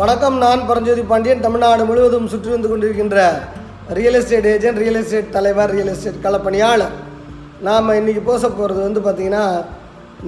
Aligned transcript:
வணக்கம் 0.00 0.34
நான் 0.42 0.62
பரஞ்சோதி 0.68 1.02
பாண்டியன். 1.10 1.42
தமிழ்நாடு 1.44 1.82
முழுவதும் 1.88 2.26
சுற்றி 2.30 2.48
வந்து 2.52 2.68
கொண்டிருக்கின்ற 2.70 3.18
real 3.98 4.16
estate 4.18 4.48
agent 4.50 4.80
real 4.82 4.98
estate 5.00 5.30
தலைவர் 5.36 5.70
ரியல் 5.74 5.90
எஸ்டேட் 5.92 6.18
களப்பணியாளர். 6.24 6.96
நாம் 7.66 7.86
இன்றைக்கி 7.98 8.22
பேச 8.26 8.42
போகிறது 8.48 8.80
வந்து 8.86 9.00
பார்த்திங்கன்னா 9.06 9.44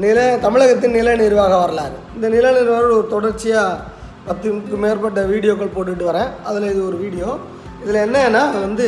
நில 0.05 0.19
தமிழகத்தின் 0.45 0.97
நில 0.99 1.15
நிர்வாக 1.23 1.57
வரலாறு. 1.63 1.97
இந்த 2.15 2.29
நில 2.37 2.53
நிர்வாக 2.59 2.87
ஒரு 2.99 3.07
தொடர்ச்சியாக 3.15 3.83
பத்துக்கு 4.29 4.79
மேற்பட்ட 4.85 5.25
வீடியோக்கள் 5.33 5.75
போட்டுட்டு 5.75 6.07
வரேன். 6.11 6.31
அதில் 6.51 6.71
இது 6.73 6.81
ஒரு 6.91 6.97
வீடியோ. 7.05 7.29
இதில் 7.83 8.01
என்னன்னா 8.07 8.45
வந்து 8.65 8.87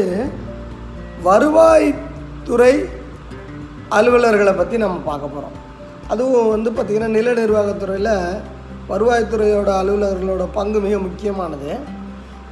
வருவாய்த்துறை 1.26 2.74
அலுவலர்களை 3.98 4.54
பற்றி 4.62 4.78
நம்ம 4.84 5.02
பார்க்க 5.10 5.34
போகிறோம் 5.34 5.58
அதுவும் 6.14 6.50
வந்து 6.54 6.72
பார்த்திங்கன்னா 6.78 7.12
நில 7.18 7.34
நிர்வாகத்துறையில் 7.42 8.14
வருவாய்த்துறையோட 8.90 9.70
அலுவலர்களோட 9.80 10.48
பங்கு 10.52 10.80
மிக 10.80 10.98
முக்கியமானது. 10.98 11.76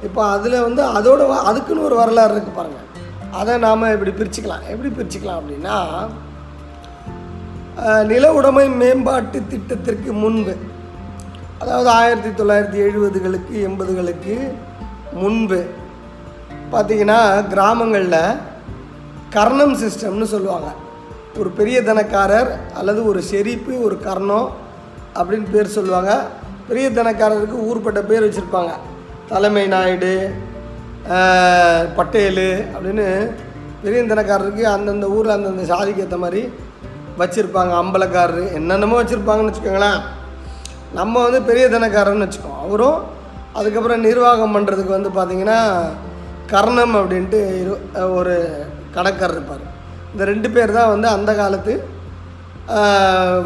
இப்போ 0.03 0.25
அதில் 0.25 0.61
வந்து 0.61 0.83
அதோட 0.83 1.21
வ- 1.21 1.43
அதுக்குன்னு 1.43 1.83
ஒரு 1.83 1.95
வரலாறு 1.95 2.35
இருக்குது 2.35 2.55
பாருங்கள் 2.55 2.87
அதை 3.31 3.57
நாம் 3.57 3.91
இப்படி 3.91 4.11
பிரிச்சுக்கலாம். 4.11 4.67
எப்படி 4.69 4.89
பிரிச்சுக்கலாம் 4.89 5.39
அப்படின்னா 5.39 6.07
நில 8.03 8.33
உடைமை 8.33 8.69
மேம்பாட்டு 8.69 9.41
திட்டத்திற்கு 9.47 10.13
முன்பு 10.13 10.55
அதாவது 11.59 11.89
ஆயிரத்தி 11.89 12.43
தொள்ளாயிரத்தி 12.43 12.81
எழுபதுகளுக்கு 12.83 13.53
எண்பதுகளுக்கு 13.53 14.51
முன்பு 15.13 15.63
பார்த்தீங்கன்னா 16.71 17.47
கிராமங்களில் 17.47 18.37
கர்ணம் 19.29 19.73
சிஸ்டம்னு 19.73 20.23
சொல்லுவாங்க. 20.23 20.71
ஒரு 21.37 21.49
பெரிய 21.49 21.83
தனக்காரர் 21.83 22.59
அல்லது 22.73 23.05
ஒரு 23.05 23.21
செரிப்பு 23.21 23.83
ஒரு 23.83 23.99
கர்ணம் 23.99 24.67
அப்படின்னு 25.15 25.51
பேர் 25.51 25.67
சொல்லுவாங்க. 25.67 26.25
பெரிய 26.67 26.89
தனக்காரருக்கு 26.89 27.71
ஊர்பட்ட 27.71 27.99
பேர் 27.99 28.29
வச்சுருப்பாங்க. 28.29 28.69
தலைமை 29.29 29.67
நாயுடு 29.67 30.31
பட்டேல் 31.95 32.37
பட்டேலு 32.37 32.65
அப்படின்னு 32.73 33.31
பெரிய 33.83 34.03
தனக்காரருக்கு 34.03 34.61
அந்தந்த 34.61 35.07
ஊரில் 35.07 35.31
அந்தந்த 35.31 35.65
சாதிக்கு 35.65 36.01
ஏற்ற 36.01 36.17
மாதிரி 36.17 36.53
வச்சுருப்பாங்க. 37.19 37.83
அம்பலக்காரரு 37.83 38.53
என்னென்னமோ 38.53 39.03
வச்சுருப்பாங்கன்னு 39.03 39.53
வச்சுக்கோங்களேன். 39.53 40.01
நம்ம 40.93 41.23
வந்து 41.23 41.41
பெரிய 41.41 41.67
தனக்காரன்னு 41.67 42.27
வச்சுக்கோம் 42.27 42.59
அவரும் 42.61 43.03
அதுக்கப்புறம் 43.53 43.99
நிர்வாகம் 43.99 44.55
பண்ணுறதுக்கு 44.55 45.01
வந்து 45.01 45.09
பார்த்திங்கன்னா 45.09 45.81
கர்ணம் 46.47 46.95
அப்படின்ட்டு 46.95 47.53
இரு- 47.61 48.13
ஒரு 48.13 48.65
கணக்காரர் 48.91 49.35
இருப்பார். 49.35 49.77
இந்த 50.11 50.25
ரெண்டு 50.25 50.49
பேர் 50.49 50.71
தான் 50.71 50.87
வந்து 50.87 51.07
அந்த 51.07 51.33
காலத்து 51.33 51.83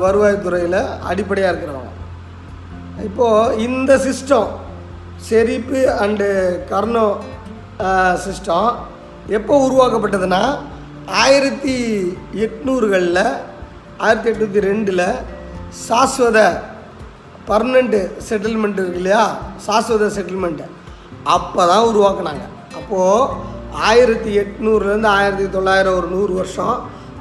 வருவாய்த்துறையில் 0.03 0.79
அடிப்படையாக 1.09 1.51
இருக்கிறவங்க. 1.51 1.91
இப்போது 3.07 3.57
இந்த 3.67 3.91
சிஸ்டம் 4.07 4.49
செரிப்பு 5.27 5.81
அண்டு 6.03 6.27
கர்ணோ 6.71 7.05
சிஸ்டம் 8.25 8.69
எப்போ 9.37 9.53
உருவாக்கப்பட்டதுன்னா 9.67 10.41
ஆயிரத்தி 11.23 11.75
எட்நூறுகளில் 12.45 13.25
ஆயிரத்தி 14.05 14.29
எட்நூற்றி 14.31 14.61
ரெண்டில் 14.69 15.05
சாஸ்வத 15.87 16.39
பர்மனெண்ட்டு 17.49 17.99
செட்டில்மெண்ட் 18.27 18.79
இருக்கு 18.81 19.01
இல்லையா? 19.01 19.23
சாஸ்வத 19.65 20.05
செட்டில்மெண்ட்டு 20.17 20.65
அப்போ 21.35 21.61
தான் 21.71 21.87
உருவாக்குனாங்க. 21.91 22.45
அப்போது 22.79 23.29
ஆயிரத்தி 23.89 24.31
எட்நூறுலேருந்து 24.43 25.09
ஆயிரத்தி 25.17 25.47
தொள்ளாயிரம் 25.55 25.97
ஒரு 25.99 26.07
நூறு 26.07 26.33
வருஷம் 26.33 26.75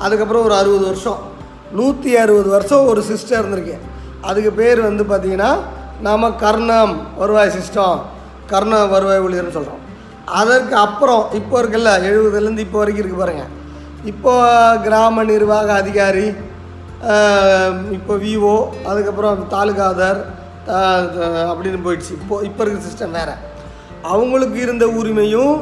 அதுக்கப்புறம் 0.04 0.46
ஒரு 0.48 0.54
அறுபது 0.60 0.84
வருஷம். 0.90 1.20
நூற்றி 1.72 2.10
அறுபது 2.22 2.48
வருஷம் 2.48 2.88
ஒரு 2.92 3.02
சிஸ்டம் 3.10 3.40
இருந்திருக்கு 3.40 3.76
அதுக்கு 4.20 4.50
பேர் 4.60 4.80
வந்து 4.80 5.04
பார்த்திங்கன்னா 5.04 5.50
நாம் 6.06 6.36
கர்ணம் 6.36 6.92
வருவாய் 7.20 7.56
சிஸ்டம் 7.56 7.98
கர்ண 8.52 8.74
வருவாய் 8.94 9.24
ஊழியர்னு 9.24 9.56
சொல்கிறோம் 9.56 9.82
அதற்கு 10.40 10.74
அப்புறம் 10.86 11.22
இப்போ 11.38 11.54
இருக்குல்ல 11.60 11.90
எழுபதுலேருந்து 12.08 12.64
இப்போ 12.66 12.78
வரைக்கும் 12.78 13.02
இருக்கு 13.02 13.22
பாருங்கள் 13.22 13.50
இப்போ 14.12 14.32
கிராம 14.84 15.24
நிர்வாக 15.24 15.68
அதிகாரி 15.82 16.26
இப்போ 17.98 18.14
விஓ 18.24 18.54
அதுக்கப்புறம் 18.90 19.46
தாலுகாதார் 19.54 20.20
அப்படின்னு 21.50 21.78
போயிடுச்சு. 21.86 22.12
இப்போ 22.22 22.34
இப்போ 22.48 22.60
இருக்கிற 22.62 22.82
சிஸ்டம் 22.88 23.16
வேறு. 23.18 23.34
அவங்களுக்கு 24.12 24.58
இருந்த 24.66 24.84
உரிமையும் 25.00 25.56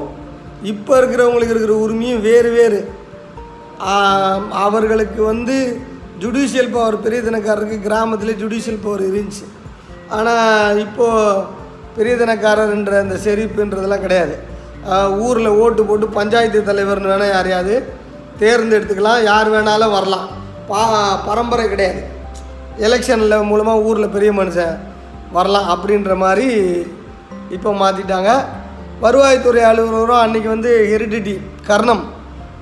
இப்போ 0.72 0.93
இருக்கிறவங்களுக்கு 1.00 1.54
இருக்கிற 1.54 1.76
உரிமையும் 1.84 2.25
வேறு 2.28 2.50
வேறு. 2.59 2.81
அவர்களுக்கு 4.65 5.20
வந்து 5.32 5.56
ஜுடிஷியல் 6.22 6.72
பவர் 6.75 6.97
பெரிய 7.04 7.20
தினக்காரருக்கு 7.28 7.78
கிராமத்தில் 7.86 8.38
ஜுடிஷியல் 8.42 8.82
பவர் 8.84 9.03
இருந்துச்சு. 9.08 9.44
ஆனால் 10.16 10.78
இப்போது 10.84 11.44
பெரிய 11.97 12.14
தினக்காரர்ன்ற 12.22 12.94
அந்த 13.04 13.16
செரிப்புன்றதெல்லாம் 13.25 14.04
கிடையாது. 14.06 14.34
ஊரில் 15.26 15.56
ஓட்டு 15.62 15.82
போட்டு 15.88 16.06
பஞ்சாயத்து 16.19 16.60
தலைவர்னு 16.69 17.10
வேணால் 17.12 17.34
யாரையாவது 17.34 17.75
தேர்ந்தெடுத்துக்கலாம். 18.42 19.25
யார் 19.31 19.48
வேணாலும் 19.54 19.94
வரலாம். 19.97 20.28
பா 20.70 20.82
பரம்பரை 21.28 21.66
கிடையாது. 21.72 22.03
எலெக்ஷனில் 22.87 23.48
மூலமாக 23.50 23.84
ஊரில் 23.88 24.14
பெரிய 24.14 24.31
மனுஷன் 24.41 24.76
வரலாம் 25.37 25.69
அப்படின்ற 25.75 26.12
மாதிரி 26.25 26.48
இப்போ 27.56 27.70
மாற்றிட்டாங்க 27.82 28.31
வருவாய்த்துறை 29.04 29.62
அலுவலரும் 29.70 30.22
அன்றைக்கி 30.25 30.48
வந்து 30.54 30.70
ஹெரிடிட்டி 30.92 31.34
கர்ணம் 31.69 32.02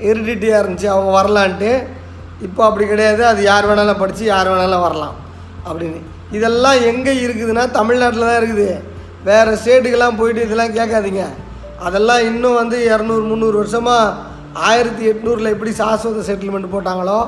ஹெரிடிட்டியாக 0.06 0.60
இருந்துச்சு. 0.62 0.88
அவங்க 0.94 1.10
வரலான்ட்டு 1.18 1.70
இப்போ 2.46 2.62
அப்படி 2.68 2.84
கிடையாது. 2.92 3.22
அது 3.30 3.40
யார் 3.50 3.68
வேணாலும் 3.68 4.00
படித்து 4.02 4.24
யார் 4.34 4.50
வேணாலும் 4.52 4.84
வரலாம் 4.86 5.16
அப்படின்னு. 5.68 6.00
இதெல்லாம் 6.36 6.78
எங்கே 6.90 7.12
இருக்குதுன்னா 7.24 7.64
தமிழ்நாட்டில் 7.78 8.28
தான் 8.28 8.40
இருக்குது. 8.40 8.68
வேறு 9.28 9.52
ஸ்டேட்டுக்கெல்லாம் 9.60 10.18
போயிட்டு 10.20 10.46
இதெல்லாம் 10.46 10.76
கேட்காதீங்க. 10.78 11.24
அதெல்லாம் 11.86 12.22
இன்னும் 12.30 12.58
வந்து 12.62 12.76
இரநூறு 12.90 13.24
முந்நூறு 13.30 13.56
வருஷமாக 13.62 14.14
ஆயிரத்தி 14.68 15.04
எட்நூறில் 15.12 15.52
எப்படி 15.54 15.72
சாஸ்வத 15.80 16.22
செட்டில்மெண்ட் 16.28 16.72
போட்டாங்களோ 16.74 17.18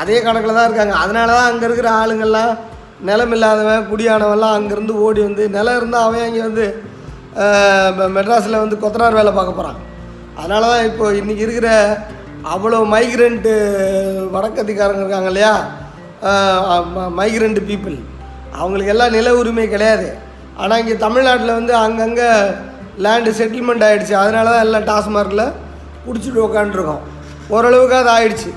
அதே 0.00 0.18
கணக்கில் 0.26 0.58
தான் 0.58 0.68
இருக்காங்க. 0.68 0.94
அதனால 1.04 1.28
தான் 1.38 1.50
அங்கே 1.50 1.66
இருக்கிற 1.68 1.88
ஆளுங்கள்லாம் 2.00 2.52
நிலம் 3.08 3.32
இல்லாதவன் 3.36 4.44
அங்கேருந்து 4.56 4.94
ஓடி 5.04 5.20
வந்து 5.28 5.44
நிலம் 5.56 5.78
இருந்தால் 5.80 6.06
அவன் 6.06 6.28
இங்கே 6.30 6.42
வந்து 6.48 6.66
மெட்ராஸில் 8.16 8.62
வந்து 8.62 8.76
கொத்தனார் 8.82 9.18
வேலை 9.20 9.32
பார்க்க 9.36 9.58
போகிறான் 9.58 9.78
அதனால 10.38 10.62
தான் 10.72 10.86
இப்போது 10.90 11.18
இன்றைக்கி 11.20 11.42
இருக்கிற 11.46 11.68
அவ்வளோ 12.54 12.78
மைக்ரெண்ட்டு 12.92 13.52
வடக்கத்திக்காரங்க 14.34 15.02
இருக்காங்க 15.04 15.30
இல்லையா? 15.32 15.54
மைக்ரெண்ட் 17.20 17.60
பீப்புள் 17.68 17.96
அவங்களுக்கு 18.58 18.92
எல்லாம் 18.94 19.14
நில 19.16 19.28
உரிமை 19.40 19.66
கிடையாது. 19.74 20.08
ஆனால் 20.62 20.80
இங்கே 20.82 20.96
தமிழ்நாட்டில் 21.04 21.58
வந்து 21.58 21.74
அங்கங்கே 21.84 22.30
லேண்டு 23.04 23.30
செட்டில்மெண்ட் 23.38 23.84
ஆகிடுச்சு 23.86 24.14
அதனால 24.22 24.50
தான் 24.54 24.64
எல்லாம் 24.66 24.88
டாஸ்மார்க்கில் 24.90 25.54
குடிச்சிட்டு 26.06 26.44
உக்காண்ட்ருக்கோம் 26.46 27.04
ஓரளவுக்கு 27.54 27.96
அது 28.00 28.12
ஆயிடுச்சு. 28.16 28.50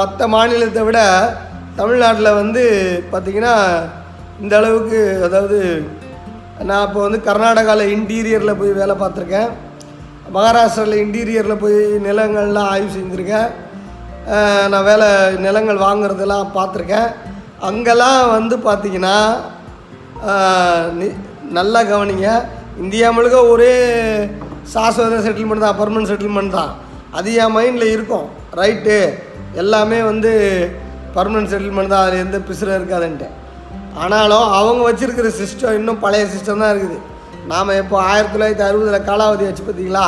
மற்ற 0.00 0.26
மாநிலத்தை 0.34 0.84
விட 0.88 1.00
தமிழ்நாட்டில் 1.80 2.38
வந்து 2.42 2.62
பார்த்திங்கன்னா 3.12 3.56
இந்த 4.42 4.54
அளவுக்கு 4.60 5.00
அதாவது 5.26 5.58
நான் 6.68 6.86
இப்போ 6.86 7.00
வந்து 7.06 7.20
கர்நாடகாவில் 7.28 7.92
இன்டீரியரில் 7.96 8.58
போய் 8.60 8.78
வேலை 8.80 8.94
பார்த்துருக்கேன். 9.02 9.50
மகாராஷ்டிராவில் 10.36 11.02
இன்டீரியரில் 11.04 11.62
போய் 11.62 11.78
நிலங்கள்லாம் 12.06 12.70
ஆய்வு 12.72 12.90
செஞ்சுருக்கேன். 12.96 13.50
நான் 14.72 14.86
வேலை 14.90 15.08
நிலங்கள் 15.46 15.84
வாங்குறதெல்லாம் 15.86 16.52
பார்த்துருக்கேன். 16.56 17.08
அங்கெல்லாம் 17.68 18.22
வந்து 18.36 18.56
பார்த்திங்கன்னா 18.68 19.16
நல்லா 21.58 21.80
கவனிங்க. 21.92 22.28
இந்தியா 22.82 23.06
முழுக்க 23.16 23.38
ஒரே 23.54 23.72
சாஸ்வத 24.74 25.18
செட்டில்மெண்ட் 25.26 25.66
தான் 25.66 25.78
பர்மனன்ட் 25.80 26.10
செட்டில்மெண்ட் 26.12 26.56
தான். 26.58 26.72
அது 27.18 27.28
என் 27.42 27.54
மைண்டில் 27.56 27.92
இருக்கும். 27.96 28.26
ரைட்டு 28.60 28.96
எல்லாமே 29.62 29.98
வந்து 30.10 30.30
பர்மனன்ட் 31.16 31.52
செட்டில்மெண்ட் 31.52 31.92
தான். 31.94 32.04
அதில் 32.06 32.24
எந்த 32.26 32.38
பிசுறம் 32.48 32.78
இருக்காதுன்ட்டு. 32.80 33.28
ஆனாலும் 34.02 34.46
அவங்க 34.58 34.82
வச்சுருக்கிற 34.88 35.30
சிஸ்டம் 35.40 35.76
இன்னும் 35.78 36.02
பழைய 36.04 36.26
சிஸ்டம் 36.34 36.62
தான் 36.62 36.72
இருக்குது. 36.74 36.98
நாம் 37.50 37.70
இப்போ 37.82 37.96
ஆயிரத்தி 38.10 38.34
தொள்ளாயிரத்தி 38.34 38.64
அறுபதில் 38.68 39.06
காலாவதி 39.08 39.44
வச்சு 39.48 39.64
பார்த்தீங்களா? 39.66 40.06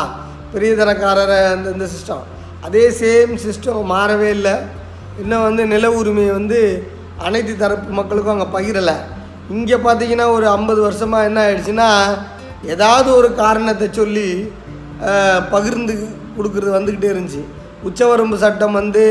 பெரிய 0.53 0.73
தனக்காரர் 0.81 1.35
அந்த 1.55 1.69
இந்த 1.77 1.87
சிஸ்டம் 1.95 2.25
அதே 2.67 2.85
சேம் 3.01 3.33
சிஸ்டம் 3.45 3.91
மாறவே 3.95 4.29
இல்லை. 4.37 4.55
இன்னும் 5.23 5.47
வந்து 5.49 5.63
நில 5.73 5.91
உரிமையை 6.01 6.33
வந்து 6.39 6.61
அனைத்து 7.27 7.53
தரப்பு 7.63 7.91
மக்களுக்கும் 7.99 8.35
அங்கே 8.35 8.49
பகிரலை. 8.57 8.97
இங்கே 9.57 9.77
பார்த்தீங்கன்னா 9.87 10.27
ஒரு 10.37 10.47
ஐம்பது 10.57 10.81
வருஷமாக 10.87 11.29
என்ன 11.29 11.39
ஆயிடுச்சுன்னா 11.47 11.89
ஏதாவது 12.75 13.09
ஒரு 13.19 13.29
காரணத்தை 13.43 13.89
சொல்லி 14.01 14.29
பகிர்ந்து 15.55 15.95
கொடுக்குறது 16.37 16.77
வந்துக்கிட்டே 16.79 17.13
இருந்துச்சு. 17.13 17.43
உச்சவரம்பு 17.89 18.37
சட்டம் 18.45 18.79
வந்து 18.81 19.05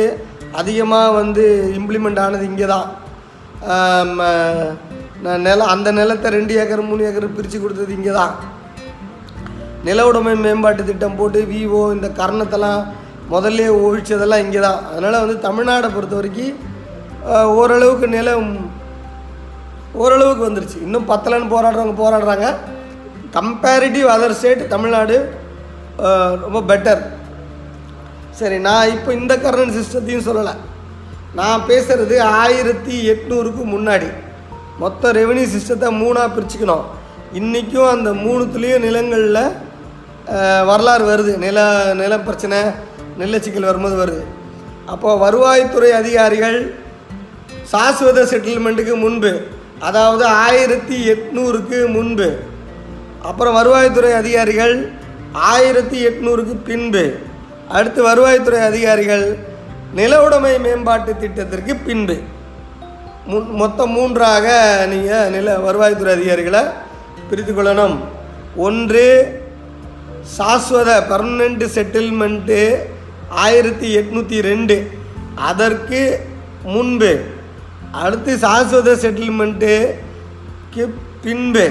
அதிகமாக 0.61 1.15
வந்து 1.21 1.43
இம்ப்ளிமெண்ட் 1.79 2.21
ஆனது 2.25 2.45
இங்கே 2.51 2.67
தான் 2.73 2.87
நான் 5.25 5.45
நிலம் 5.47 5.71
அந்த 5.73 5.89
நிலத்தை 5.99 6.29
ரெண்டு 6.37 6.53
ஏக்கர் 6.61 6.87
மூணு 6.89 7.05
ஏக்கர் 7.09 7.35
பிரித்து 7.37 7.57
கொடுத்தது 7.63 7.91
இங்கே 7.97 8.13
தான் 8.19 8.33
நில 9.87 10.05
உடைமை 10.09 10.33
மேம்பாட்டு 10.45 10.83
திட்டம் 10.89 11.17
போட்டு 11.19 11.39
விவோ 11.51 11.81
இந்த 11.95 12.07
கர்ணத்தெல்லாம் 12.19 12.81
முதல்ல 13.33 13.67
ஒழிச்சதெல்லாம் 13.85 14.43
இங்கே 14.45 14.61
தான் 14.67 14.79
அதனால் 14.91 15.21
வந்து 15.23 15.35
தமிழ்நாடை 15.47 15.89
பொறுத்த 15.95 16.15
வரைக்கும் 16.19 16.59
ஓரளவுக்கு 17.59 18.07
நிலம் 18.15 18.49
ஓரளவுக்கு 20.03 20.43
வந்துருச்சு. 20.47 20.77
இன்னும் 20.85 21.09
பத்தலைன்னு 21.11 21.53
போராடுறவங்க 21.53 21.95
போராடுறாங்க. 22.03 22.47
கம்பேரிட்டிவ் 23.37 24.07
அதர் 24.15 24.35
ஸ்டேட் 24.39 24.63
தமிழ்நாடு 24.73 25.15
ரொம்ப 26.45 26.59
பெட்டர் 26.71 27.01
சரி 28.39 28.57
நான் 28.67 28.91
இப்போ 28.95 29.09
இந்த 29.21 29.33
கரண்ட் 29.45 29.75
சிஸ்டத்தையும் 29.79 30.27
சொல்லலை. 30.27 30.53
நான் 31.39 31.65
பேசுகிறது 31.69 32.15
ஆயிரத்தி 32.41 32.95
எட்நூறுக்கு 33.13 33.63
முன்னாடி. 33.73 34.09
மொத்த 34.81 35.11
ரெவன்யூ 35.19 35.45
சிஸ்டத்தை 35.53 35.89
மூணாக 36.01 36.27
பிரிச்சுக்கணும். 36.35 36.85
இன்றைக்கும் 37.39 37.91
அந்த 37.95 38.09
மூணுத்துலேயும் 38.25 38.85
நிலங்களில் 38.87 39.41
வரலாறு 40.69 41.05
வருது. 41.11 41.33
நில 41.45 41.57
நில 42.01 42.13
பிரச்சனை 42.27 42.59
நிலச்சிக்கல் 43.21 43.69
வரும்போது 43.69 43.97
வருது. 44.03 44.23
அப்போது 44.93 45.21
வருவாய்த்துறை 45.25 45.91
அதிகாரிகள் 46.01 46.57
சாஸ்வத 47.71 48.23
செட்டில்மெண்ட்டுக்கு 48.31 48.95
முன்பு 49.03 49.31
அதாவது 49.87 50.23
ஆயிரத்தி 50.47 50.97
எட்நூறுக்கு 51.13 51.77
முன்பு 51.95 52.27
அப்புறம் 53.29 53.57
வருவாய்த்துறை 53.59 54.11
அதிகாரிகள் 54.21 54.75
ஆயிரத்தி 55.51 55.97
எட்நூறுக்கு 56.09 56.55
பின்பு 56.69 57.03
அடுத்து 57.77 58.01
வருவாய்த்துறை 58.09 58.61
அதிகாரிகள் 58.69 59.25
நில 59.99 60.13
உடைமை 60.25 60.53
மேம்பாட்டு 60.65 61.11
திட்டத்திற்கு 61.23 61.73
பின்பு. 61.87 62.15
மொத்தம் 63.61 63.93
மூன்றாக 63.95 64.47
நீங்கள் 64.93 65.31
நில 65.35 65.55
வருவாய்த்துறை 65.65 66.11
அதிகாரிகளை 66.17 66.63
பிரித்து 67.29 67.53
கொள்ளணும். 67.53 67.95
ஒன்று 68.65 69.05
சாஸ்வத 70.37 70.89
பர்மனெண்ட் 71.11 71.63
செட்டில்மெண்ட்டு 71.75 72.59
ஆயிரத்தி 73.45 73.87
எட்நூற்றி 73.99 74.37
ரெண்டு. 74.49 74.77
அதற்கு 75.49 76.01
முன்பு 76.73 77.11
அடுத்து 78.03 78.31
சாஸ்வத 78.43 78.89
செட்டில்மெண்ட்டுக்கு 79.03 80.83
பின்பு 81.23 81.65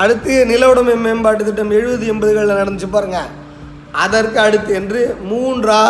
அடுத்து 0.00 0.32
நில 0.50 0.68
உடைமை 0.70 0.94
மேம்பாட்டு 1.04 1.42
திட்டம் 1.44 1.74
எழுபது 1.78 2.04
எண்பதுகளில் 2.12 2.60
நடந்துச்சு 2.60 2.90
பாருங்கள் 2.94 3.32
அதற்கு 4.04 4.38
அடுத்து 4.40 4.72
என்று 4.74 5.00
மூன்றா 5.30 5.80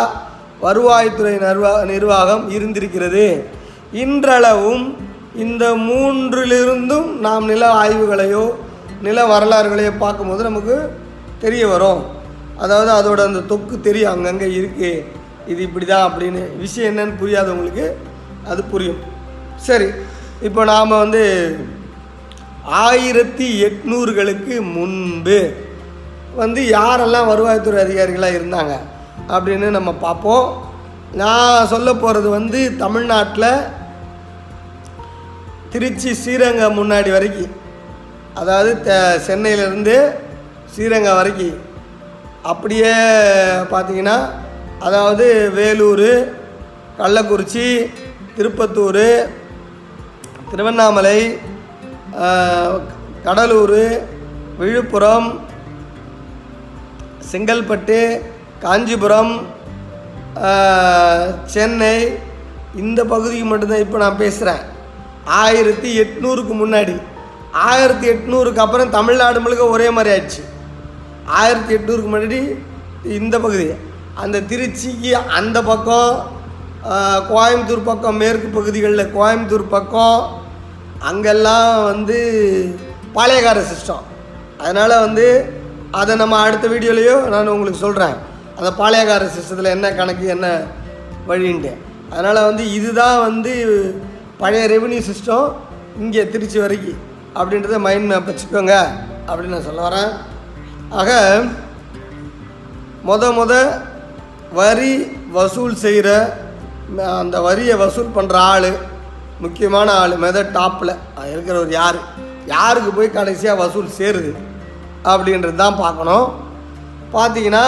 வருவாய்த்துறை 0.61 1.33
நிர்வா 1.45 1.71
நிர்வாகம் 1.93 2.45
இருந்திருக்கிறது. 2.49 3.25
இன்றளவும் 4.03 4.85
இந்த 5.43 5.65
மூன்றிலிருந்தும் 5.87 7.09
நாம் 7.25 7.45
நில 7.45 7.63
ஆய்வுகளையோ 7.81 8.45
நில 9.07 9.25
வரலாறுகளையோ 9.33 9.91
பார்க்கும்போது 9.97 10.43
நமக்கு 10.49 10.75
தெரிய 11.43 11.63
வரும். 11.67 12.01
அதாவது 12.63 12.91
அதோட 12.99 13.19
அந்த 13.29 13.41
தொக்கு 13.51 13.75
தெரியும் 13.87 14.13
அங்கங்கே 14.13 14.47
இருக்குது 14.59 14.91
இது 15.51 15.59
இப்படி 15.67 15.85
தான் 15.85 16.07
அப்படின்னு. 16.07 16.41
விஷயம் 16.63 16.89
என்னன்னு 16.91 17.19
புரியாதவங்களுக்கு 17.21 17.85
அது 18.51 18.61
புரியும். 18.71 19.01
சரி 19.67 19.87
இப்போ 20.47 20.61
நாம் 20.71 21.01
வந்து 21.03 21.23
ஆயிரத்தி 22.85 23.47
எட்நூறுகளுக்கு 23.67 24.55
முன்பு 24.77 25.39
வந்து 26.35 26.61
யாரெல்லாம் 26.77 27.29
வருவாய்த்துறை 27.31 27.79
அதிகாரிகளாக 27.85 28.37
இருந்தாங்க 28.39 28.73
அப்படின்னு 29.35 29.69
நம்ம 29.77 29.91
பார்ப்போம். 30.05 30.47
நான் 31.21 31.69
சொல்ல 31.73 31.89
போகிறது 31.93 32.29
வந்து 32.29 32.59
தமிழ்நாட்டில் 32.77 33.51
திருச்சி 35.71 36.11
ஸ்ரீரங்கம் 36.13 36.77
முன்னாடி 36.79 37.09
வரைக்கும் 37.11 37.53
அதாவது 38.35 38.71
த 38.81 38.91
சென்னையிலேருந்து 39.27 39.95
ஸ்ரீரங்கம் 40.73 41.19
வரைக்கும் 41.19 41.57
அப்படியே 42.43 42.93
பார்த்தீங்கன்னா 43.71 44.17
அதாவது 44.79 45.25
வேலூர் 45.55 46.09
கள்ளக்குறிச்சி 46.97 47.65
திருப்பத்தூர் 48.35 49.05
திருவண்ணாமலை 50.49 51.19
கடலூர் 53.25 53.81
விழுப்புரம் 54.59 55.27
செங்கல்பட்டு 57.31 57.99
காஞ்சிபுரம் 58.59 59.33
சென்னை 61.53 61.93
இந்த 62.75 62.99
பகுதிக்கு 63.05 63.45
மட்டும்தான் 63.45 63.85
இப்போ 63.85 63.97
நான் 63.97 64.21
பேசுகிறேன் 64.23 64.63
ஆயிரத்தி 65.41 65.89
எட்நூறுக்கு 66.03 66.53
முன்னாடி. 66.63 66.95
ஆயிரத்தி 67.69 68.07
எட்நூறுக்கு 68.13 68.63
அப்புறம் 68.65 68.95
தமிழ்நாடு 68.97 69.39
முழுக்க 69.39 69.65
ஒரே 69.75 69.89
மாதிரி 69.89 70.09
ஆயிடுச்சு. 70.13 70.43
ஆயிரத்தி 71.39 71.71
எட்நூறுக்கு 71.77 72.09
முன்னாடி 72.13 72.39
இந்த 73.19 73.35
பகுதி. 73.45 73.67
அந்த 74.23 74.37
திருச்சிக்கு 74.51 75.11
அந்த 75.39 75.57
பக்கம் 75.61 76.11
கோயம்புத்தூர் 77.29 77.87
பக்கம் 77.89 78.19
மேற்கு 78.21 78.47
பகுதிகளில் 78.57 79.11
கோயம்புத்தூர் 79.17 79.73
பக்கம் 79.75 80.21
அங்கெல்லாம் 81.09 81.83
வந்து 81.83 82.17
பாளையக்கார 83.15 83.59
சிஸ்டம் 83.71 84.05
அதனால் 84.63 85.01
வந்து 85.05 85.25
அதை 85.99 86.13
நம்ம 86.21 86.39
அடுத்த 86.45 86.67
வீடியோலையோ 86.67 87.15
நான் 87.33 87.53
உங்களுக்கு 87.55 87.83
சொல்கிறேன் 87.85 88.15
அந்த 88.57 88.69
பாளையக்கார 88.79 89.25
சிஸ்டத்தில் 89.35 89.73
என்ன 89.75 89.87
கணக்கு 89.99 90.25
என்ன 90.35 90.47
வழின்ட்டு. 91.27 91.73
அதனால் 92.11 92.47
வந்து 92.49 92.63
இதுதான் 92.77 93.19
வந்து 93.27 93.53
பழைய 94.41 94.65
ரெவன்யூ 94.73 95.01
சிஸ்டம் 95.09 95.47
இங்கே 96.03 96.23
திருச்சி 96.33 96.57
வரைக்கும். 96.63 96.99
அப்படின்றத 97.39 97.77
மைண்ட் 97.85 98.09
மேப் 98.11 98.27
வச்சுக்கோங்க. 98.29 98.75
அப்படின்னு 99.27 99.53
நான் 99.53 99.67
சொல்ல 99.69 99.81
வரேன். 99.87 100.11
ஆக 100.99 101.11
முத 103.07 103.23
முத 103.39 103.53
வரி 104.59 104.93
வசூல் 105.37 105.75
செய்கிற 105.85 106.09
அந்த 107.21 107.37
வரியை 107.47 107.75
வசூல் 107.83 108.15
பண்ணுற 108.17 108.35
ஆள் 108.51 108.69
முக்கியமான 109.45 109.87
ஆள் 110.01 110.13
மெத 110.23 110.37
டாப்பில் 110.57 110.93
இருக்கிறவர் 111.33 111.73
யார்? 111.79 111.99
யாருக்கு 112.53 112.91
போய் 112.97 113.15
கடைசியாக 113.17 113.61
வசூல் 113.63 113.95
சேருது? 113.97 114.31
அப்படின்றது 115.11 115.59
தான் 115.63 115.81
பார்க்கணும். 115.83 116.27
பார்த்தீங்கன்னா 117.15 117.65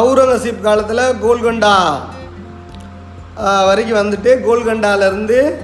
அவுரங்கசீப் 0.00 0.66
காலத்தில் 0.68 1.04
கோல்கொண்டா 1.24 1.74
வரைக்கும் 3.38 3.98
வந்துட்டு 3.98 4.30
கோல்கண்டாலேருந்து 4.48 5.54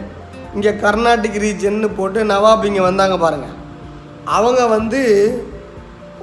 இங்கே 0.54 0.70
கர்நாடிக் 0.70 1.40
ரீஜன்னு 1.44 1.88
போட்டு 1.96 2.24
நவாப் 2.24 2.64
இங்கே 2.64 2.80
வந்தாங்க 2.80 3.18
பாருங்கள் 3.18 3.56
அவங்க 4.24 4.66
வந்து 4.66 5.00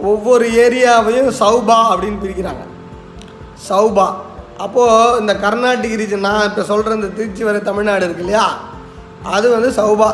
ஒவ்வொரு 0.01 0.45
ஏரியாவையும் 0.49 1.31
சௌபா 1.39 1.77
அப்படின்னு 1.91 2.19
பிரிக்கிறாங்க. 2.23 2.63
சௌபா. 3.69 4.05
அப்போது 4.57 5.19
இந்த 5.19 5.33
கர்நாடிக் 5.33 5.99
ரீஜன் 6.01 6.25
நான் 6.27 6.49
இப்போ 6.49 6.63
சொல்கிற 6.63 6.95
இந்த 6.95 7.07
திருச்சி 7.07 7.43
வரை 7.43 7.61
தமிழ்நாடு 7.61 8.03
இருக்கு 8.03 8.23
இல்லையா? 8.23 8.57
அது 9.23 9.51
வந்து 9.51 9.69
சௌபா. 9.81 10.09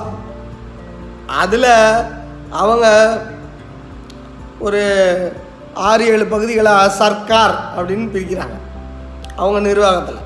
அதில் 1.27 1.71
அவங்க 2.49 2.87
ஒரு 4.59 4.83
ஆறு 5.73 6.05
ஏழு 6.07 6.25
பகுதிகளை 6.25 6.89
சர்க்கார் 6.89 7.55
அப்படின்னு 7.77 8.07
பிரிக்கிறாங்க. 8.15 8.57
அவங்க 9.35 9.59
நிர்வாகத்தில். 9.59 10.25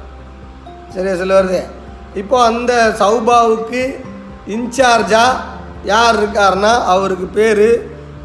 சரியா 0.96 1.14
சொல்ல 1.22 1.36
வருது 1.40 1.62
இப்போ 2.22 2.38
அந்த 2.50 2.74
சௌபாவுக்கு 3.02 3.84
இன்சார்ஜாக 4.56 5.40
யார் 5.92 6.18
இருக்காருன்னா 6.22 6.74
அவருக்கு 6.94 7.28
பேர் 7.38 7.68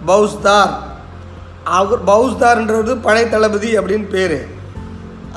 பௌஸ்தார். 0.08 0.72
அவர் 1.78 2.00
பவுஸ்தார்ன்றது 2.10 2.92
பழைய 3.06 3.26
தளபதி 3.34 3.70
அப்படின்னு 3.78 4.08
பேர். 4.16 4.38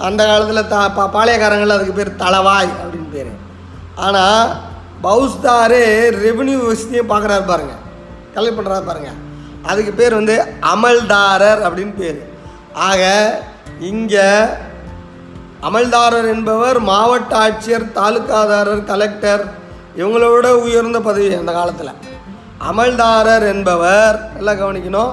அந்த 0.08 0.22
காலத்தில் 0.30 0.70
தா 0.74 0.82
பா 0.98 1.06
பாளையக்காரங்கள் 1.16 1.76
அதுக்கு 1.76 1.96
பேர் 2.00 2.12
தளவாய் 2.24 2.72
அப்படின்னு 2.82 3.10
பேர். 3.16 3.32
ஆனால் 4.06 4.52
பௌஸ்தாரே 5.06 5.84
ரெவென்யூ 6.26 6.58
வசதியை 6.68 7.04
பார்க்குறாரு 7.12 7.46
பாருங்க. 7.52 7.76
கலெக்ட் 8.36 8.60
பண்ணுறாரு 8.60 8.86
பாருங்கள் 8.90 9.20
அதுக்கு 9.72 9.94
பேர் 10.00 10.20
வந்து 10.20 10.36
அமல்தாரர் 10.74 11.62
அப்படின்னு 11.68 11.96
பேர். 12.02 12.20
ஆக 12.88 13.04
இங்கே 13.92 14.28
அமல்தாரர் 15.68 16.28
என்பவர் 16.34 16.78
மாவட்ட 16.90 17.32
ஆட்சியர் 17.46 17.86
தாலுக்காதாரர் 17.98 18.84
கலெக்டர் 18.92 19.44
இவங்களோட 20.00 20.46
உயர்ந்த 20.66 20.98
பதவி 21.08 21.34
அந்த 21.40 21.52
காலத்தில். 21.58 21.92
அமல்தாரர் 22.70 23.46
என்பவர் 23.54 24.18
எல்லாம் 24.40 24.60
கவனிக்கணும் 24.62 25.12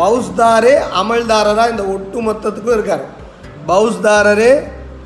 பவுஸ்தாரே 0.00 0.74
அமல்தாரராக 1.00 1.72
இந்த 1.74 1.84
ஒட்டு 1.94 2.18
மொத்தத்துக்கும் 2.26 2.76
இருக்கார். 2.76 3.04
பவுஸ்தாரரே 3.70 4.52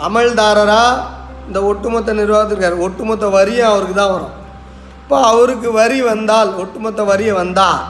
அமல்தாரராக 0.09 1.01
இந்த 1.49 1.59
ஒட்டுமொத்த 1.71 2.13
நிர்வாகத்துக்கு 2.21 2.65
இருக்கார். 2.65 2.85
ஒட்டுமொத்த 2.87 3.27
வரியும் 3.39 3.71
அவருக்கு 3.73 3.97
தான் 4.03 4.15
வரும். 4.17 4.35
இப்போ 5.03 5.17
அவருக்கு 5.33 5.69
வரி 5.81 5.99
வந்தால் 6.13 6.51
ஒட்டுமொத்த 6.63 7.03
வரியை 7.11 7.35
வந்தால் 7.43 7.81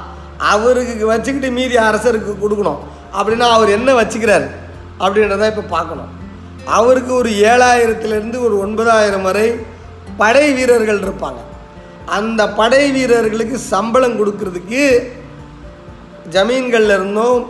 அவருக்கு 0.55 1.07
வச்சுக்கிட்டு 1.13 1.51
மீதி 1.59 1.77
அரசருக்கு 1.89 2.33
கொடுக்கணும். 2.43 2.81
அப்படின்னா 3.19 3.49
அவர் 3.57 3.77
என்ன 3.79 3.91
வச்சுக்கிறார்? 4.01 4.47
அப்படின்றத 5.05 5.49
இப்போ 5.53 5.65
பார்க்கணும். 5.77 6.11
அவருக்கு 6.77 7.13
ஒரு 7.15 7.31
ஏழாயிரத்துலேருந்து 7.51 8.39
ஒரு 8.47 8.55
ஒன்பதாயிரம் 8.65 9.27
வரை 9.29 9.47
படை 10.21 10.47
வீரர்கள் 10.59 11.03
இருப்பாங்க. 11.05 11.41
அந்த 12.19 12.43
படை 12.61 12.85
வீரர்களுக்கு 12.97 13.59
சம்பளம் 13.73 14.19
கொடுக்கறதுக்கு 14.21 14.85
ஜமீன்கள்ல 16.35 16.97
இருந்தும் 16.99 17.41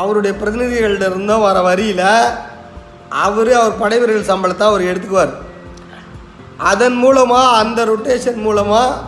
அவருடைய 0.00 0.32
பிரதிநிதிகள்ட்ட 0.40 1.10
இருந்தும் 1.10 1.44
வர 1.46 1.58
வரியில் 1.68 2.08
அவர் 3.24 3.50
அவர் 3.58 3.80
படை 3.82 3.98
வீரர்கள் 3.98 4.30
சம்பளத்தை 4.30 4.64
அவர் 4.70 4.88
எடுத்துக்குவார். 4.90 5.34
அதன் 6.70 6.96
மூலமாக 7.02 7.56
அந்த 7.62 7.80
ரொட்டேஷன் 7.92 8.40
மூலமாக 8.46 8.98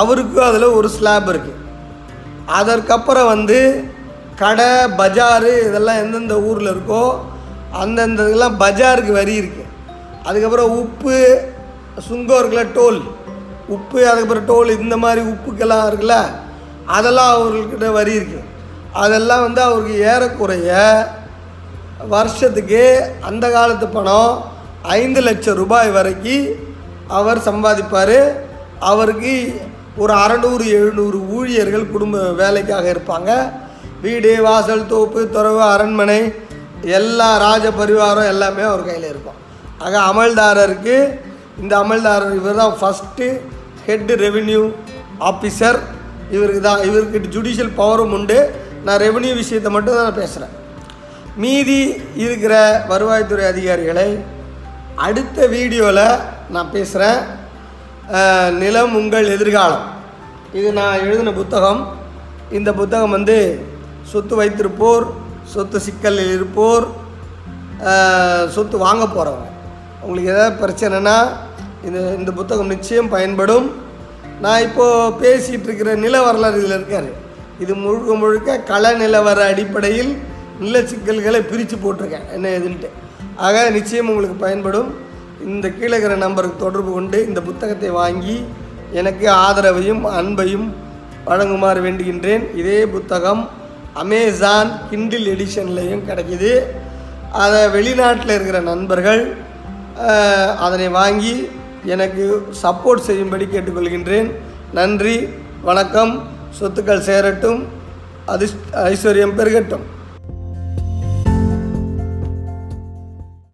அவருக்கும் 0.00 0.48
அதில் 0.48 0.76
ஒரு 0.78 0.88
ஸ்லாப் 0.96 1.30
இருக்குது 1.32 1.58
அதற்கப்புறம் 2.58 3.30
வந்து 3.34 3.58
கடை 4.42 4.70
பஜாரு 4.98 5.52
இதெல்லாம் 5.68 6.00
எந்தெந்த 6.02 6.34
ஊரில் 6.48 6.72
இருக்கோ 6.72 7.02
அந்தந்த 7.78 8.26
இதெல்லாம் 8.28 8.60
பஜாருக்கு 8.60 9.12
வரி 9.20 9.34
இருக்குது 9.40 9.68
அதுக்கப்புறம் 10.28 10.72
உப்பு 10.82 11.16
சுங்கம் 12.08 12.38
இருக்குல்ல 12.40 12.64
டோல். 12.78 13.00
உப்பு 13.74 13.98
அதுக்கப்புறம் 14.10 14.48
டோல் 14.50 14.70
இந்த 14.80 14.96
மாதிரி 14.96 15.20
உப்புக்கெல்லாம் 15.32 15.86
இருக்குல்ல 15.88 16.16
அதெல்லாம் 16.96 17.32
அவர்கிட்ட 17.34 17.88
வரி 17.98 18.12
இருக்குது 18.18 18.48
அதெல்லாம் 19.02 19.42
வந்து 19.46 19.60
அவருக்கு 19.62 19.94
ஏறக்குறைய 20.12 20.70
வருஷத்துக்கு 22.14 22.82
அந்த 23.28 23.44
காலத்து 23.50 23.86
பணம் 23.88 24.32
ஐந்து 24.82 25.20
லட்சம் 25.20 25.58
ரூபாய் 25.62 25.90
வரைக்கும் 25.90 26.46
அவர் 27.18 27.46
சம்பாதிப்பார். 27.48 28.18
அவருக்கு 28.90 29.34
ஒரு 30.02 30.12
அறநூறு 30.14 30.64
எழுநூறு 30.76 31.18
ஊழியர்கள் 31.36 31.92
குடும்ப 31.92 32.18
வேலைக்காக 32.40 32.86
இருப்பாங்க. 32.94 33.30
வீடு 34.04 34.30
வாசல் 34.42 34.86
தோப்பு 34.86 35.20
துறவு 35.30 35.62
அரண்மனை 35.62 36.20
எல்லா 36.98 37.28
ராஜ 37.46 37.64
பரிவாரம் 37.80 38.30
எல்லாமே 38.32 38.62
அவர் 38.70 38.88
கையில் 38.88 39.08
இருக்கும். 39.12 39.38
ஆக 39.84 39.94
அமல்தாரருக்கு 40.10 40.96
இந்த 41.62 41.74
அமல்தாரர் 41.82 42.38
இவர் 42.40 42.60
தான் 42.62 42.76
ஃபஸ்ட்டு 42.80 43.28
ஹெட் 43.86 44.12
ரெவின்யூ 44.24 44.62
ஆஃபீஸர் 45.30 45.78
இவருக்கு 46.36 46.62
தான் 46.68 46.82
இவருக்கு 46.88 47.32
ஜுடிஷியல் 47.36 47.72
பவரும் 47.80 48.14
உண்டு. 48.18 48.38
நான் 48.86 49.00
ரெவின்யூ 49.06 49.32
விஷயத்தை 49.42 49.70
மட்டும் 49.76 49.96
தான் 49.96 50.08
நான் 50.08 50.20
பேசுகிறேன் 50.22 50.54
மீதி 51.42 51.80
இருக்கிற 52.24 52.54
வருவாய்த்துறை 52.92 53.44
அதிகாரிகளை 53.52 54.08
அடுத்த 55.06 55.46
வீடியோவில் 55.54 56.06
நான் 56.54 56.72
பேசுகிறேன் 56.76 57.20
நிலம் 58.62 58.94
உங்கள் 59.00 59.32
எதிர்காலம். 59.34 59.84
இது 60.58 60.68
நான் 60.78 61.02
எழுதின 61.06 61.32
புத்தகம். 61.40 61.80
இந்த 62.58 62.70
புத்தகம் 62.78 63.14
வந்து 63.16 63.36
சொத்து 64.12 64.34
வைத்திருப்போர் 64.40 65.04
சொத்து 65.52 65.78
சிக்கலில் 65.86 66.32
இருப்போர் 66.36 66.86
சொத்து 68.54 68.76
வாங்க 68.86 69.04
போகிறவங்க 69.06 69.48
உங்களுக்கு 70.04 70.32
எதாவது 70.34 70.58
பிரச்சனைனா 70.62 71.16
இந்த 71.86 71.98
இந்த 72.18 72.30
புத்தகம் 72.38 72.72
நிச்சயம் 72.74 73.12
பயன்படும். 73.14 73.66
நான் 74.44 74.64
இப்போது 74.66 75.14
பேசிகிட்டு 75.22 75.68
இருக்கிற 75.68 75.90
நில 76.04 76.16
வரலாறு 76.26 76.58
இதில் 76.60 76.76
இருக்கார். 76.78 77.08
இது 77.64 77.72
முழுக்க 77.84 78.14
முழுக்க 78.22 78.58
கள 78.70 78.92
நிலவர 79.00 79.40
அடிப்படையில் 79.52 80.12
நில 80.62 80.82
சிக்கல்களை 80.90 81.40
பிரித்து 81.50 81.76
போட்டிருக்கேன். 81.76 82.26
என்ன 82.36 82.48
எதுன்ட்டு 82.58 82.88
ஆக 83.46 83.64
நிச்சயம் 83.76 84.10
உங்களுக்கு 84.12 84.36
பயன்படும். 84.44 84.90
இந்த 85.52 85.66
கீழே 85.76 85.92
இருக்கிற 85.92 86.16
நம்பருக்கு 86.24 86.64
தொடர்பு 86.64 86.90
கொண்டு 86.96 87.18
இந்த 87.28 87.40
புத்தகத்தை 87.48 87.90
வாங்கி 88.00 88.36
எனக்கு 89.00 89.26
ஆதரவையும் 89.44 90.02
அன்பையும் 90.18 90.68
வழங்குமாறு 91.28 91.80
வேண்டுகின்றேன். 91.86 92.44
இதே 92.60 92.78
புத்தகம் 92.96 93.42
அமேசான் 93.94 94.70
கிண்டில் 94.90 95.28
எடிஷன்லேயும் 95.34 96.06
கிடைக்கிது. 96.10 96.52
அதை 97.32 97.60
வெளிநாட்டில் 97.66 98.34
இருக்கிற 98.34 98.60
நண்பர்கள் 98.60 99.36
அதனை 100.58 100.88
வாங்கி 100.88 101.48
எனக்கு 101.84 102.48
சப்போர்ட் 102.62 103.06
செய்யும்படி 103.08 103.44
கேட்டுக்கொள்கின்றேன். 103.44 104.30
நன்றி 104.72 105.28
வணக்கம். 105.62 106.28
சொத்துக்கள் 106.60 107.06
சேரட்டும். 107.08 107.66
அதிர்ஷ்ட 108.26 108.90
ஐஸ்வர்யம் 108.90 109.36
பெருகட்டும். 109.36 109.84